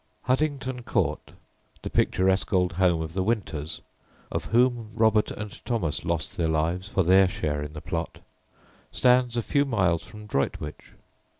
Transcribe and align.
]Huddington 0.23 0.81
Court, 0.81 1.33
the 1.83 1.89
picturesque 1.91 2.51
old 2.53 2.73
home 2.73 3.03
of 3.03 3.13
the 3.13 3.21
Winters 3.21 3.81
(of 4.31 4.45
whom 4.45 4.89
Robert 4.95 5.29
and 5.29 5.63
Thomas 5.63 6.03
lost 6.03 6.37
their 6.37 6.47
lives 6.47 6.87
for 6.87 7.03
their 7.03 7.27
share 7.27 7.61
in 7.61 7.73
the 7.73 7.81
Plot), 7.81 8.17
stands 8.91 9.37
a 9.37 9.43
few 9.43 9.63
miles 9.63 10.03
from 10.03 10.25
Droitwich. 10.25 10.93